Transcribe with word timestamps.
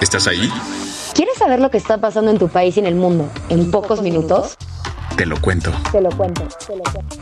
¿Estás 0.00 0.26
ahí? 0.26 0.50
¿Quieres 1.14 1.36
saber 1.38 1.60
lo 1.60 1.70
que 1.70 1.78
está 1.78 1.98
pasando 1.98 2.30
en 2.30 2.38
tu 2.38 2.48
país 2.48 2.76
y 2.76 2.80
en 2.80 2.86
el 2.86 2.94
mundo 2.94 3.30
en, 3.48 3.70
pocos, 3.70 4.02
minutos? 4.02 4.56
Te 5.16 5.26
lo 5.26 5.40
cuento. 5.40 5.72
Te 5.92 6.00
lo 6.00 6.10
cuento. 6.10 6.46
Te 6.66 6.76
lo 6.76 6.82
cuento. 6.82 7.16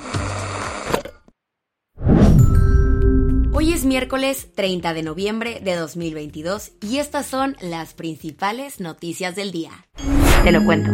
Hoy 3.52 3.72
es 3.72 3.84
miércoles 3.84 4.48
30 4.54 4.94
de 4.94 5.02
noviembre 5.02 5.60
de 5.62 5.76
2022 5.76 6.72
y 6.80 6.98
estas 6.98 7.26
son 7.26 7.56
las 7.60 7.92
principales 7.94 8.80
noticias 8.80 9.36
del 9.36 9.52
día. 9.52 9.70
Te 10.42 10.50
lo 10.50 10.64
cuento. 10.64 10.90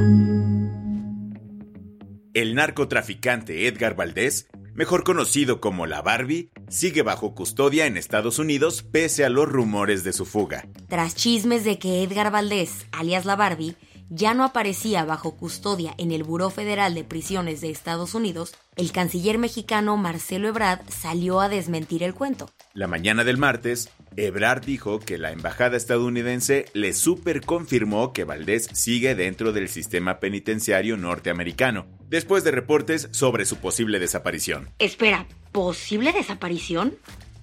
El 2.35 2.55
narcotraficante 2.55 3.67
Edgar 3.69 3.95
Valdés 3.95 4.49
mejor 4.79 5.03
conocido 5.03 5.61
como 5.61 5.87
la 5.87 6.03
Barbie, 6.03 6.53
sigue 6.69 7.03
bajo 7.03 7.35
custodia 7.35 7.87
en 7.87 7.97
Estados 7.97 8.39
Unidos 8.39 8.85
pese 8.85 9.25
a 9.25 9.29
los 9.29 9.49
rumores 9.49 10.05
de 10.05 10.13
su 10.13 10.25
fuga. 10.25 10.69
Tras 10.87 11.17
chismes 11.17 11.65
de 11.65 11.81
que 11.81 12.05
Edgar 12.05 12.31
Valdés, 12.31 12.87
alias 12.93 13.25
la 13.25 13.35
Barbie, 13.35 13.75
ya 14.11 14.35
no 14.35 14.45
aparecía 14.45 15.05
bajo 15.05 15.37
custodia 15.37 15.95
en 15.99 16.13
el 16.13 16.25
Buró 16.25 16.51
Federal 16.51 16.95
de 16.95 17.05
Prisiones 17.05 17.61
de 17.61 17.71
Estados 17.71 18.15
Unidos, 18.15 18.55
el 18.77 18.93
canciller 18.93 19.39
mexicano 19.39 19.97
Marcelo 19.97 20.49
Ebrard 20.49 20.81
salió 20.89 21.41
a 21.41 21.49
desmentir 21.49 22.03
el 22.03 22.15
cuento. 22.15 22.51
La 22.75 22.87
mañana 22.87 23.25
del 23.25 23.39
martes, 23.39 23.91
Ebrard 24.17 24.65
dijo 24.65 25.01
que 25.01 25.19
la 25.19 25.33
embajada 25.33 25.77
estadounidense 25.77 26.67
le 26.75 26.93
superconfirmó 26.93 28.13
que 28.13 28.25
Valdés 28.25 28.69
sigue 28.73 29.15
dentro 29.15 29.53
del 29.53 29.69
sistema 29.69 30.21
penitenciario 30.21 30.97
norteamericano, 30.97 31.87
después 32.09 32.45
de 32.45 32.51
reportes 32.51 33.09
sobre 33.13 33.45
su 33.45 33.57
posible 33.57 33.99
desaparición. 33.99 34.71
Espera, 34.79 35.27
¿posible 35.53 36.13
desaparición? 36.13 36.97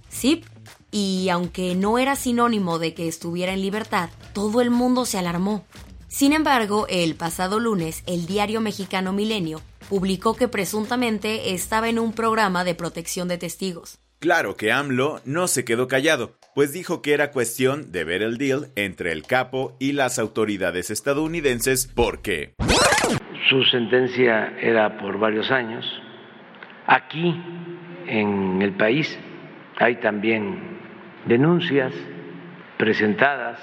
Sí, 0.10 0.44
y 0.92 1.28
aunque 1.30 1.76
no 1.76 1.98
era 1.98 2.16
sinónimo 2.16 2.80
de 2.80 2.94
que 2.94 3.08
estuviera 3.08 3.54
en 3.54 3.62
libertad, 3.62 4.10
todo 4.34 4.62
el 4.62 4.70
mundo 4.70 5.06
se 5.06 5.18
alarmó. 5.18 5.66
Sin 6.08 6.34
embargo, 6.34 6.86
el 6.90 7.16
pasado 7.16 7.60
lunes, 7.60 8.04
el 8.08 8.26
diario 8.26 8.62
mexicano 8.62 9.12
Milenio 9.12 9.62
publicó 9.90 10.36
que 10.36 10.48
presuntamente 10.48 11.54
estaba 11.54 11.90
en 11.90 12.00
un 12.00 12.14
programa 12.14 12.64
de 12.64 12.76
protección 12.76 13.28
de 13.28 13.38
testigos. 13.38 14.00
Claro 14.20 14.56
que 14.56 14.72
AMLO 14.72 15.22
no 15.26 15.48
se 15.48 15.66
quedó 15.66 15.88
callado, 15.88 16.34
pues 16.56 16.74
dijo 16.74 17.02
que 17.02 17.14
era 17.14 17.32
cuestión 17.32 17.92
de 17.92 18.04
ver 18.06 18.24
el 18.24 18.38
deal 18.38 18.72
entre 18.76 19.12
el 19.12 19.24
capo 19.24 19.76
y 19.80 19.92
las 19.92 20.18
autoridades 20.18 20.90
estadounidenses 20.90 21.92
porque... 21.94 22.54
Su 23.50 23.64
sentencia 23.66 24.58
era 24.60 24.98
por 24.98 25.20
varios 25.20 25.52
años. 25.52 25.86
Aquí, 26.88 27.36
en 28.08 28.62
el 28.62 28.76
país, 28.78 29.20
hay 29.78 30.00
también 30.00 30.80
denuncias 31.28 31.94
presentadas 32.78 33.60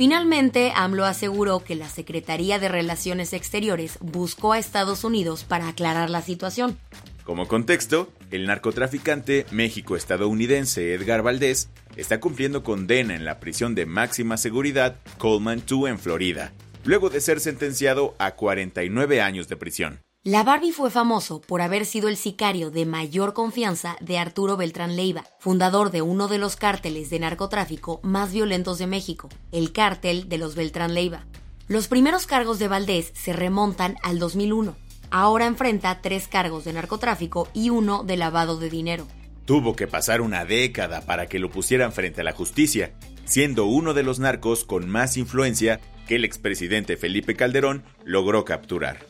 Finalmente, 0.00 0.72
AMLO 0.74 1.04
aseguró 1.04 1.62
que 1.62 1.74
la 1.74 1.86
Secretaría 1.86 2.58
de 2.58 2.70
Relaciones 2.70 3.34
Exteriores 3.34 3.98
buscó 4.00 4.54
a 4.54 4.58
Estados 4.58 5.04
Unidos 5.04 5.44
para 5.44 5.68
aclarar 5.68 6.08
la 6.08 6.22
situación. 6.22 6.78
Como 7.22 7.46
contexto, 7.46 8.10
el 8.30 8.46
narcotraficante 8.46 9.44
México-estadounidense 9.50 10.94
Edgar 10.94 11.20
Valdés 11.20 11.68
está 11.96 12.18
cumpliendo 12.18 12.62
condena 12.62 13.14
en 13.14 13.26
la 13.26 13.40
prisión 13.40 13.74
de 13.74 13.84
máxima 13.84 14.38
seguridad 14.38 14.96
Coleman 15.18 15.62
II 15.70 15.88
en 15.88 15.98
Florida, 15.98 16.54
luego 16.84 17.10
de 17.10 17.20
ser 17.20 17.38
sentenciado 17.38 18.14
a 18.18 18.36
49 18.36 19.20
años 19.20 19.48
de 19.48 19.56
prisión. 19.58 20.00
La 20.22 20.42
Barbie 20.42 20.72
fue 20.72 20.90
famoso 20.90 21.40
por 21.40 21.62
haber 21.62 21.86
sido 21.86 22.06
el 22.06 22.18
sicario 22.18 22.70
de 22.70 22.84
mayor 22.84 23.32
confianza 23.32 23.96
de 24.02 24.18
Arturo 24.18 24.58
Beltrán 24.58 24.94
Leiva, 24.94 25.24
fundador 25.38 25.90
de 25.90 26.02
uno 26.02 26.28
de 26.28 26.36
los 26.36 26.56
cárteles 26.56 27.08
de 27.08 27.20
narcotráfico 27.20 28.00
más 28.02 28.30
violentos 28.30 28.76
de 28.76 28.86
México, 28.86 29.30
el 29.50 29.72
cártel 29.72 30.28
de 30.28 30.36
los 30.36 30.56
Beltrán 30.56 30.92
Leiva. 30.92 31.24
Los 31.68 31.88
primeros 31.88 32.26
cargos 32.26 32.58
de 32.58 32.68
Valdés 32.68 33.12
se 33.14 33.32
remontan 33.32 33.96
al 34.02 34.18
2001. 34.18 34.76
Ahora 35.10 35.46
enfrenta 35.46 36.02
tres 36.02 36.28
cargos 36.28 36.66
de 36.66 36.74
narcotráfico 36.74 37.48
y 37.54 37.70
uno 37.70 38.04
de 38.04 38.18
lavado 38.18 38.58
de 38.58 38.68
dinero. 38.68 39.06
Tuvo 39.46 39.74
que 39.74 39.86
pasar 39.86 40.20
una 40.20 40.44
década 40.44 41.00
para 41.06 41.28
que 41.28 41.38
lo 41.38 41.48
pusieran 41.50 41.92
frente 41.92 42.20
a 42.20 42.24
la 42.24 42.32
justicia, 42.32 42.92
siendo 43.24 43.64
uno 43.64 43.94
de 43.94 44.02
los 44.02 44.18
narcos 44.18 44.66
con 44.66 44.86
más 44.86 45.16
influencia 45.16 45.80
que 46.06 46.16
el 46.16 46.26
expresidente 46.26 46.98
Felipe 46.98 47.36
Calderón 47.36 47.84
logró 48.04 48.44
capturar. 48.44 49.09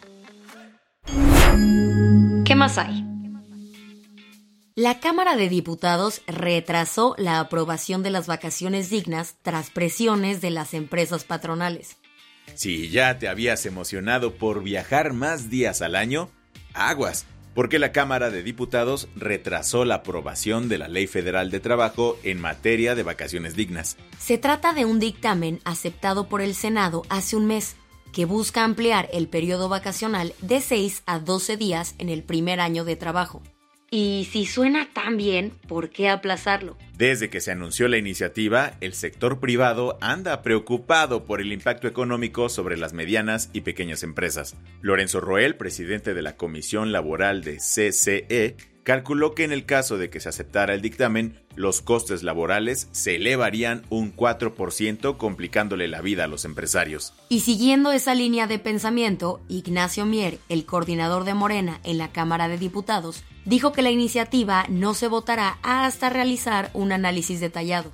¿Qué 2.60 2.64
más 2.64 2.76
hay? 2.76 3.06
La 4.74 5.00
Cámara 5.00 5.34
de 5.34 5.48
Diputados 5.48 6.20
retrasó 6.26 7.14
la 7.16 7.40
aprobación 7.40 8.02
de 8.02 8.10
las 8.10 8.26
vacaciones 8.26 8.90
dignas 8.90 9.36
tras 9.40 9.70
presiones 9.70 10.42
de 10.42 10.50
las 10.50 10.74
empresas 10.74 11.24
patronales. 11.24 11.96
Si 12.54 12.90
ya 12.90 13.18
te 13.18 13.28
habías 13.28 13.64
emocionado 13.64 14.34
por 14.34 14.62
viajar 14.62 15.14
más 15.14 15.48
días 15.48 15.80
al 15.80 15.96
año, 15.96 16.28
aguas, 16.74 17.24
porque 17.54 17.78
la 17.78 17.92
Cámara 17.92 18.28
de 18.28 18.42
Diputados 18.42 19.08
retrasó 19.16 19.86
la 19.86 19.94
aprobación 19.94 20.68
de 20.68 20.76
la 20.76 20.88
Ley 20.88 21.06
Federal 21.06 21.50
de 21.50 21.60
Trabajo 21.60 22.18
en 22.24 22.42
materia 22.42 22.94
de 22.94 23.02
vacaciones 23.02 23.56
dignas. 23.56 23.96
Se 24.18 24.36
trata 24.36 24.74
de 24.74 24.84
un 24.84 25.00
dictamen 25.00 25.60
aceptado 25.64 26.28
por 26.28 26.42
el 26.42 26.54
Senado 26.54 27.04
hace 27.08 27.36
un 27.36 27.46
mes 27.46 27.76
que 28.12 28.24
busca 28.24 28.64
ampliar 28.64 29.08
el 29.12 29.28
periodo 29.28 29.68
vacacional 29.68 30.34
de 30.40 30.60
6 30.60 31.02
a 31.06 31.18
12 31.18 31.56
días 31.56 31.94
en 31.98 32.08
el 32.08 32.22
primer 32.22 32.60
año 32.60 32.84
de 32.84 32.96
trabajo. 32.96 33.42
Y 33.92 34.28
si 34.30 34.46
suena 34.46 34.88
tan 34.92 35.16
bien, 35.16 35.52
¿por 35.66 35.90
qué 35.90 36.08
aplazarlo? 36.08 36.76
Desde 36.96 37.28
que 37.28 37.40
se 37.40 37.50
anunció 37.50 37.88
la 37.88 37.98
iniciativa, 37.98 38.74
el 38.80 38.94
sector 38.94 39.40
privado 39.40 39.98
anda 40.00 40.42
preocupado 40.42 41.24
por 41.24 41.40
el 41.40 41.52
impacto 41.52 41.88
económico 41.88 42.48
sobre 42.48 42.76
las 42.76 42.92
medianas 42.92 43.50
y 43.52 43.62
pequeñas 43.62 44.04
empresas. 44.04 44.54
Lorenzo 44.80 45.20
Roel, 45.20 45.56
presidente 45.56 46.14
de 46.14 46.22
la 46.22 46.36
Comisión 46.36 46.92
Laboral 46.92 47.42
de 47.42 47.56
CCE, 47.56 48.56
calculó 48.82 49.34
que 49.34 49.44
en 49.44 49.52
el 49.52 49.64
caso 49.66 49.98
de 49.98 50.10
que 50.10 50.20
se 50.20 50.28
aceptara 50.28 50.74
el 50.74 50.82
dictamen, 50.82 51.40
los 51.54 51.80
costes 51.80 52.22
laborales 52.22 52.88
se 52.92 53.16
elevarían 53.16 53.82
un 53.90 54.14
4%, 54.14 55.16
complicándole 55.16 55.88
la 55.88 56.00
vida 56.00 56.24
a 56.24 56.28
los 56.28 56.44
empresarios. 56.44 57.12
Y 57.28 57.40
siguiendo 57.40 57.92
esa 57.92 58.14
línea 58.14 58.46
de 58.46 58.58
pensamiento, 58.58 59.40
Ignacio 59.48 60.06
Mier, 60.06 60.38
el 60.48 60.64
coordinador 60.66 61.24
de 61.24 61.34
Morena 61.34 61.80
en 61.84 61.98
la 61.98 62.12
Cámara 62.12 62.48
de 62.48 62.58
Diputados, 62.58 63.24
dijo 63.44 63.72
que 63.72 63.82
la 63.82 63.90
iniciativa 63.90 64.66
no 64.68 64.94
se 64.94 65.08
votará 65.08 65.58
hasta 65.62 66.10
realizar 66.10 66.70
un 66.72 66.92
análisis 66.92 67.40
detallado. 67.40 67.92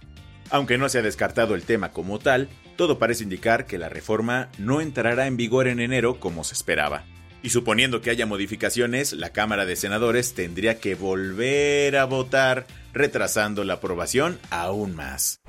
Aunque 0.50 0.79
no 0.79 0.89
se 0.89 0.99
ha 0.99 1.03
descartado 1.03 1.55
el 1.55 1.62
tema 1.65 1.93
como 1.93 2.19
tal, 2.19 2.49
todo 2.77 2.99
parece 2.99 3.25
indicar 3.25 3.67
que 3.67 3.79
la 3.79 3.89
reforma 3.89 4.50
no 4.59 4.81
entrará 4.81 5.27
en 5.27 5.37
vigor 5.37 5.67
en 5.67 5.81
enero 5.81 6.21
como 6.21 6.44
se 6.44 6.55
esperaba. 6.55 7.05
Y 7.43 7.50
suponiendo 7.50 8.00
que 8.00 8.11
haya 8.11 8.27
modificaciones, 8.27 9.12
la 9.12 9.31
Cámara 9.31 9.67
de 9.67 9.77
Senadores 9.77 10.35
tendría 10.35 10.79
que 10.81 10.94
volver 10.94 11.97
a 11.97 12.05
votar, 12.05 12.67
retrasando 12.93 13.62
la 13.65 13.75
aprobación 13.75 14.38
aún 14.50 14.97
más. 14.97 15.41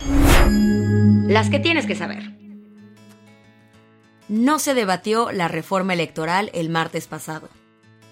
Las 1.28 1.50
que 1.50 1.60
tienes 1.60 1.86
que 1.86 1.95
saber. 1.95 2.38
No 4.30 4.60
se 4.60 4.74
debatió 4.74 5.31
la 5.31 5.48
reforma 5.48 5.94
electoral 5.94 6.51
el 6.54 6.69
martes 6.69 7.07
pasado. 7.07 7.50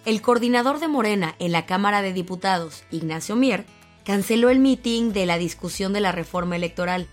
El 0.06 0.22
coordinador 0.22 0.80
de 0.80 0.88
Morena 0.88 1.36
en 1.40 1.52
la 1.52 1.66
Cámara 1.66 2.02
de 2.02 2.14
Diputados, 2.14 2.84
Ignacio 2.92 3.36
Mier, 3.36 3.66
canceló 4.06 4.50
el 4.50 4.60
meeting 4.60 5.12
de 5.12 5.26
la 5.26 5.38
discusión 5.38 5.92
de 5.94 6.00
la 6.00 6.12
reforma 6.12 6.56
electoral. 6.56 7.08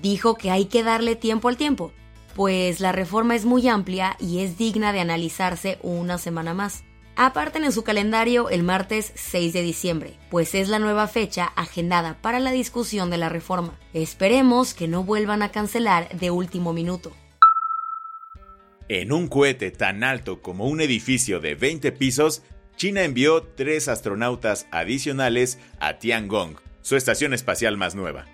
Dijo 0.00 0.36
que 0.36 0.50
hay 0.50 0.66
que 0.66 0.82
darle 0.82 1.16
tiempo 1.16 1.48
al 1.48 1.56
tiempo, 1.56 1.92
pues 2.34 2.80
la 2.80 2.92
reforma 2.92 3.34
es 3.34 3.44
muy 3.44 3.68
amplia 3.68 4.16
y 4.18 4.40
es 4.40 4.56
digna 4.58 4.92
de 4.92 5.00
analizarse 5.00 5.78
una 5.82 6.18
semana 6.18 6.54
más. 6.54 6.84
Aparten 7.16 7.64
en 7.64 7.72
su 7.72 7.84
calendario 7.84 8.48
el 8.48 8.62
martes 8.62 9.12
6 9.14 9.52
de 9.52 9.62
diciembre, 9.62 10.14
pues 10.30 10.54
es 10.54 10.68
la 10.68 10.78
nueva 10.78 11.06
fecha 11.06 11.44
agendada 11.56 12.16
para 12.22 12.40
la 12.40 12.50
discusión 12.50 13.10
de 13.10 13.18
la 13.18 13.28
reforma. 13.28 13.78
Esperemos 13.92 14.72
que 14.72 14.88
no 14.88 15.04
vuelvan 15.04 15.42
a 15.42 15.50
cancelar 15.50 16.08
de 16.18 16.30
último 16.30 16.72
minuto. 16.72 17.12
En 18.88 19.12
un 19.12 19.28
cohete 19.28 19.70
tan 19.70 20.02
alto 20.02 20.40
como 20.40 20.66
un 20.66 20.80
edificio 20.80 21.40
de 21.40 21.54
20 21.54 21.92
pisos, 21.92 22.42
China 22.76 23.04
envió 23.04 23.42
tres 23.42 23.88
astronautas 23.88 24.66
adicionales 24.70 25.58
a 25.78 25.98
Tiangong, 25.98 26.56
su 26.80 26.96
estación 26.96 27.34
espacial 27.34 27.76
más 27.76 27.94
nueva. 27.94 28.26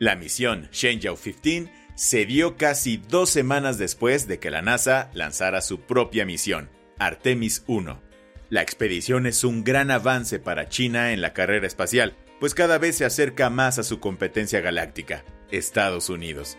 La 0.00 0.16
misión 0.16 0.68
Shenzhou 0.72 1.16
15 1.16 1.70
se 2.00 2.24
dio 2.24 2.56
casi 2.56 2.96
dos 2.96 3.28
semanas 3.28 3.76
después 3.76 4.26
de 4.26 4.38
que 4.38 4.50
la 4.50 4.62
NASA 4.62 5.10
lanzara 5.12 5.60
su 5.60 5.80
propia 5.80 6.24
misión, 6.24 6.70
Artemis 6.98 7.62
1. 7.66 8.00
La 8.48 8.62
expedición 8.62 9.26
es 9.26 9.44
un 9.44 9.64
gran 9.64 9.90
avance 9.90 10.38
para 10.38 10.70
China 10.70 11.12
en 11.12 11.20
la 11.20 11.34
carrera 11.34 11.66
espacial, 11.66 12.16
pues 12.40 12.54
cada 12.54 12.78
vez 12.78 12.96
se 12.96 13.04
acerca 13.04 13.50
más 13.50 13.78
a 13.78 13.82
su 13.82 14.00
competencia 14.00 14.62
galáctica, 14.62 15.26
Estados 15.50 16.08
Unidos. 16.08 16.56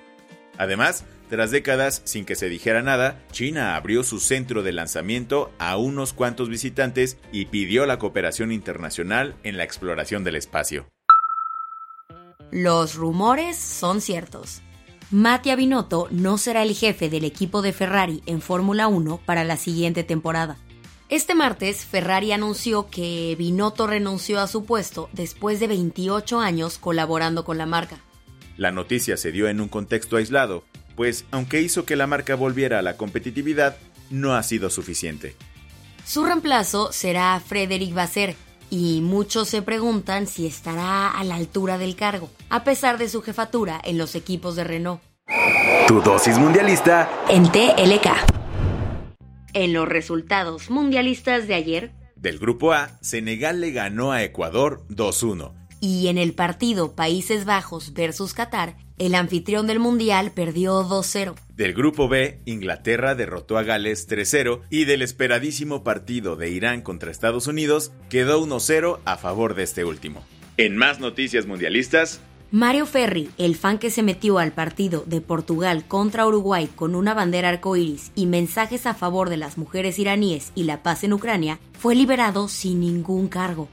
Además, 0.59 1.05
tras 1.27 1.49
décadas 1.49 2.03
sin 2.05 2.25
que 2.25 2.35
se 2.35 2.47
dijera 2.47 2.83
nada, 2.83 3.25
China 3.31 3.75
abrió 3.75 4.03
su 4.03 4.19
centro 4.19 4.61
de 4.61 4.73
lanzamiento 4.73 5.51
a 5.57 5.75
unos 5.75 6.13
cuantos 6.13 6.49
visitantes 6.49 7.17
y 7.31 7.45
pidió 7.45 7.87
la 7.87 7.97
cooperación 7.97 8.51
internacional 8.51 9.33
en 9.41 9.57
la 9.57 9.63
exploración 9.63 10.23
del 10.23 10.35
espacio. 10.35 10.87
Los 12.51 12.93
rumores 12.93 13.57
son 13.57 14.01
ciertos. 14.01 14.61
Mattia 15.11 15.57
Binotto 15.57 16.07
no 16.09 16.37
será 16.37 16.63
el 16.63 16.73
jefe 16.73 17.09
del 17.09 17.25
equipo 17.25 17.61
de 17.61 17.73
Ferrari 17.73 18.23
en 18.27 18.41
Fórmula 18.41 18.87
1 18.87 19.19
para 19.25 19.43
la 19.43 19.57
siguiente 19.57 20.05
temporada. 20.05 20.57
Este 21.09 21.35
martes, 21.35 21.83
Ferrari 21.83 22.31
anunció 22.31 22.89
que 22.89 23.35
Binotto 23.37 23.87
renunció 23.87 24.39
a 24.39 24.47
su 24.47 24.63
puesto 24.63 25.09
después 25.11 25.59
de 25.59 25.67
28 25.67 26.39
años 26.39 26.77
colaborando 26.77 27.43
con 27.43 27.57
la 27.57 27.65
marca. 27.65 27.97
La 28.55 28.71
noticia 28.71 29.17
se 29.17 29.33
dio 29.33 29.49
en 29.49 29.59
un 29.59 29.67
contexto 29.67 30.15
aislado, 30.15 30.63
pues 30.95 31.25
aunque 31.31 31.61
hizo 31.61 31.83
que 31.83 31.97
la 31.97 32.07
marca 32.07 32.35
volviera 32.35 32.79
a 32.79 32.81
la 32.81 32.95
competitividad, 32.95 33.75
no 34.09 34.35
ha 34.35 34.43
sido 34.43 34.69
suficiente. 34.69 35.35
Su 36.05 36.23
reemplazo 36.23 36.93
será 36.93 37.37
Frederic 37.45 37.93
Vasser, 37.93 38.37
y 38.71 39.01
muchos 39.01 39.49
se 39.49 39.61
preguntan 39.61 40.25
si 40.25 40.47
estará 40.47 41.11
a 41.11 41.23
la 41.25 41.35
altura 41.35 41.77
del 41.77 41.95
cargo, 41.95 42.31
a 42.49 42.63
pesar 42.63 42.97
de 42.97 43.09
su 43.09 43.21
jefatura 43.21 43.79
en 43.83 43.99
los 43.99 44.15
equipos 44.15 44.55
de 44.55 44.63
Renault. 44.63 45.01
Tu 45.87 46.01
dosis 46.01 46.39
mundialista 46.39 47.09
en 47.29 47.43
TLK. 47.51 48.07
En 49.53 49.73
los 49.73 49.87
resultados 49.87 50.69
mundialistas 50.69 51.47
de 51.47 51.53
ayer, 51.53 51.91
del 52.15 52.39
grupo 52.39 52.71
A, 52.71 52.97
Senegal 53.01 53.59
le 53.59 53.71
ganó 53.71 54.11
a 54.11 54.23
Ecuador 54.23 54.85
2-1. 54.89 55.53
Y 55.81 56.07
en 56.07 56.19
el 56.19 56.33
partido 56.33 56.95
Países 56.95 57.45
Bajos 57.45 57.93
versus 57.93 58.33
Qatar, 58.33 58.77
el 58.99 59.15
anfitrión 59.15 59.65
del 59.65 59.79
Mundial 59.79 60.31
perdió 60.31 60.83
2-0. 60.83 61.33
Del 61.61 61.75
grupo 61.75 62.07
B, 62.07 62.39
Inglaterra 62.45 63.13
derrotó 63.13 63.59
a 63.59 63.61
Gales 63.61 64.09
3-0 64.09 64.61
y 64.71 64.85
del 64.85 65.03
esperadísimo 65.03 65.83
partido 65.83 66.35
de 66.35 66.49
Irán 66.49 66.81
contra 66.81 67.11
Estados 67.11 67.45
Unidos 67.45 67.91
quedó 68.09 68.43
1-0 68.43 68.97
a 69.05 69.17
favor 69.17 69.53
de 69.53 69.61
este 69.61 69.85
último. 69.85 70.23
En 70.57 70.75
más 70.75 70.99
noticias 70.99 71.45
mundialistas, 71.45 72.19
Mario 72.49 72.87
Ferri, 72.87 73.29
el 73.37 73.55
fan 73.55 73.77
que 73.77 73.91
se 73.91 74.01
metió 74.01 74.39
al 74.39 74.53
partido 74.53 75.03
de 75.05 75.21
Portugal 75.21 75.85
contra 75.87 76.25
Uruguay 76.25 76.67
con 76.75 76.95
una 76.95 77.13
bandera 77.13 77.49
arcoíris 77.49 78.11
y 78.15 78.25
mensajes 78.25 78.87
a 78.87 78.95
favor 78.95 79.29
de 79.29 79.37
las 79.37 79.59
mujeres 79.59 79.99
iraníes 79.99 80.53
y 80.55 80.63
la 80.63 80.81
paz 80.81 81.03
en 81.03 81.13
Ucrania, 81.13 81.59
fue 81.77 81.93
liberado 81.93 82.47
sin 82.47 82.79
ningún 82.79 83.27
cargo. 83.27 83.69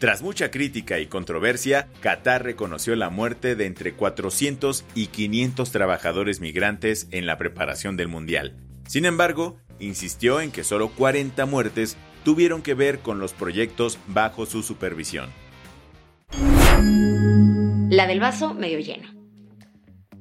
Tras 0.00 0.22
mucha 0.22 0.50
crítica 0.50 0.98
y 0.98 1.08
controversia, 1.08 1.86
Qatar 2.00 2.42
reconoció 2.42 2.96
la 2.96 3.10
muerte 3.10 3.54
de 3.54 3.66
entre 3.66 3.92
400 3.92 4.86
y 4.94 5.08
500 5.08 5.70
trabajadores 5.70 6.40
migrantes 6.40 7.06
en 7.10 7.26
la 7.26 7.36
preparación 7.36 7.98
del 7.98 8.08
Mundial. 8.08 8.56
Sin 8.88 9.04
embargo, 9.04 9.58
insistió 9.78 10.40
en 10.40 10.52
que 10.52 10.64
solo 10.64 10.88
40 10.88 11.44
muertes 11.44 11.98
tuvieron 12.24 12.62
que 12.62 12.72
ver 12.72 13.00
con 13.00 13.18
los 13.18 13.34
proyectos 13.34 13.98
bajo 14.06 14.46
su 14.46 14.62
supervisión. 14.62 15.28
La 17.90 18.06
del 18.06 18.20
vaso 18.20 18.54
medio 18.54 18.78
lleno. 18.78 19.19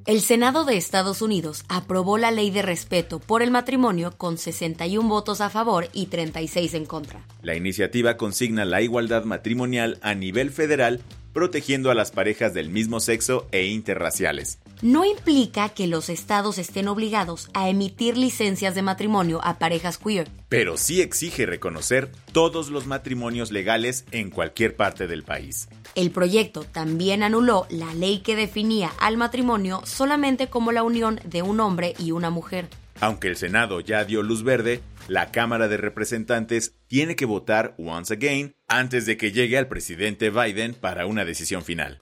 El 0.09 0.21
Senado 0.21 0.65
de 0.65 0.75
Estados 0.75 1.21
Unidos 1.21 1.65
aprobó 1.69 2.17
la 2.17 2.31
ley 2.31 2.49
de 2.49 2.63
respeto 2.63 3.19
por 3.19 3.43
el 3.43 3.51
matrimonio 3.51 4.17
con 4.17 4.39
61 4.39 5.07
votos 5.07 5.39
a 5.39 5.51
favor 5.51 5.87
y 5.93 6.07
36 6.07 6.73
en 6.73 6.87
contra. 6.87 7.23
La 7.43 7.55
iniciativa 7.55 8.17
consigna 8.17 8.65
la 8.65 8.81
igualdad 8.81 9.23
matrimonial 9.25 9.99
a 10.01 10.15
nivel 10.15 10.49
federal, 10.49 11.01
protegiendo 11.33 11.91
a 11.91 11.95
las 11.95 12.11
parejas 12.11 12.53
del 12.53 12.69
mismo 12.69 12.99
sexo 12.99 13.47
e 13.51 13.65
interraciales. 13.65 14.59
No 14.81 15.05
implica 15.05 15.69
que 15.69 15.87
los 15.87 16.09
estados 16.09 16.57
estén 16.57 16.87
obligados 16.87 17.49
a 17.53 17.69
emitir 17.69 18.17
licencias 18.17 18.75
de 18.75 18.81
matrimonio 18.81 19.41
a 19.43 19.59
parejas 19.59 19.97
queer. 19.97 20.29
Pero 20.47 20.77
sí 20.77 21.01
exige 21.01 21.45
reconocer 21.45 22.11
todos 22.31 22.69
los 22.69 22.87
matrimonios 22.87 23.51
legales 23.51 24.05
en 24.11 24.29
cualquier 24.29 24.75
parte 24.75 25.07
del 25.07 25.23
país. 25.23 25.67
El 25.95 26.11
proyecto 26.11 26.63
también 26.63 27.23
anuló 27.23 27.65
la 27.69 27.93
ley 27.93 28.19
que 28.19 28.35
definía 28.35 28.91
al 28.99 29.17
matrimonio 29.17 29.81
solamente 29.85 30.47
como 30.47 30.71
la 30.71 30.83
unión 30.83 31.19
de 31.25 31.41
un 31.41 31.59
hombre 31.59 31.93
y 31.99 32.11
una 32.11 32.29
mujer. 32.29 32.69
Aunque 33.01 33.27
el 33.27 33.37
Senado 33.37 33.79
ya 33.79 34.03
dio 34.05 34.23
luz 34.23 34.43
verde, 34.43 34.81
la 35.09 35.31
Cámara 35.31 35.67
de 35.67 35.77
Representantes 35.77 36.75
tiene 36.87 37.15
que 37.15 37.25
votar 37.25 37.75
once 37.77 38.13
again 38.13 38.55
antes 38.67 39.05
de 39.05 39.17
que 39.17 39.31
llegue 39.31 39.57
al 39.57 39.67
presidente 39.67 40.29
Biden 40.29 40.73
para 40.73 41.05
una 41.05 41.25
decisión 41.25 41.63
final. 41.63 42.01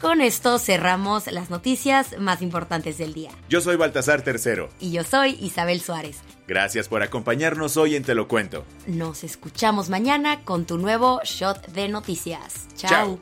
Con 0.00 0.22
esto 0.22 0.58
cerramos 0.58 1.30
las 1.30 1.50
noticias 1.50 2.18
más 2.18 2.40
importantes 2.40 2.96
del 2.96 3.12
día. 3.12 3.30
Yo 3.50 3.60
soy 3.60 3.76
Baltasar 3.76 4.22
Tercero. 4.22 4.70
Y 4.80 4.92
yo 4.92 5.04
soy 5.04 5.36
Isabel 5.40 5.82
Suárez. 5.82 6.20
Gracias 6.48 6.88
por 6.88 7.02
acompañarnos 7.02 7.76
hoy 7.76 7.96
en 7.96 8.02
Te 8.02 8.14
lo 8.14 8.26
cuento. 8.26 8.64
Nos 8.86 9.24
escuchamos 9.24 9.90
mañana 9.90 10.42
con 10.44 10.64
tu 10.64 10.78
nuevo 10.78 11.20
shot 11.22 11.66
de 11.72 11.88
noticias. 11.88 12.66
Chao. 12.76 13.20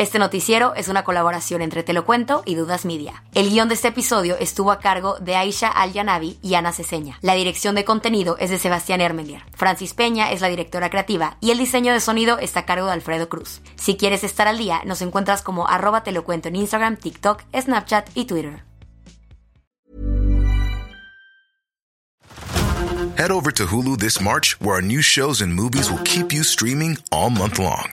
Este 0.00 0.18
noticiero 0.18 0.74
es 0.76 0.88
una 0.88 1.04
colaboración 1.04 1.60
entre 1.60 1.82
Te 1.82 1.92
lo 1.92 2.06
cuento 2.06 2.42
y 2.46 2.54
Dudas 2.54 2.86
Media. 2.86 3.22
El 3.34 3.50
guion 3.50 3.68
de 3.68 3.74
este 3.74 3.88
episodio 3.88 4.34
estuvo 4.38 4.72
a 4.72 4.78
cargo 4.78 5.18
de 5.18 5.36
Aisha 5.36 5.68
Al-Yanabi 5.68 6.38
y 6.40 6.54
Ana 6.54 6.72
Ceseña. 6.72 7.18
La 7.20 7.34
dirección 7.34 7.74
de 7.74 7.84
contenido 7.84 8.38
es 8.38 8.48
de 8.48 8.58
Sebastián 8.58 9.02
Ermendier. 9.02 9.42
Francis 9.54 9.92
Peña 9.92 10.32
es 10.32 10.40
la 10.40 10.48
directora 10.48 10.88
creativa 10.88 11.36
y 11.42 11.50
el 11.50 11.58
diseño 11.58 11.92
de 11.92 12.00
sonido 12.00 12.38
está 12.38 12.60
a 12.60 12.64
cargo 12.64 12.86
de 12.86 12.94
Alfredo 12.94 13.28
Cruz. 13.28 13.60
Si 13.76 13.98
quieres 13.98 14.24
estar 14.24 14.48
al 14.48 14.56
día, 14.56 14.80
nos 14.86 15.02
encuentras 15.02 15.42
como 15.42 15.68
arroba 15.68 16.02
Te 16.02 16.12
lo 16.12 16.24
cuento 16.24 16.48
en 16.48 16.56
Instagram, 16.56 16.96
TikTok, 16.96 17.42
Snapchat 17.54 18.08
y 18.14 18.24
Twitter. 18.24 18.64
Head 23.18 23.30
over 23.30 23.52
to 23.52 23.66
Hulu 23.66 23.98
this 23.98 24.18
March, 24.18 24.56
where 24.62 24.76
our 24.76 24.82
new 24.82 25.02
shows 25.02 25.42
and 25.42 25.52
movies 25.54 25.90
will 25.90 26.02
keep 26.04 26.32
you 26.32 26.42
streaming 26.42 26.96
all 27.12 27.28
month 27.28 27.58
long. 27.58 27.92